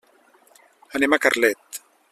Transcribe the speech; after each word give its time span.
Anem 0.99 1.17
a 1.17 1.21
Carlet. 1.27 1.85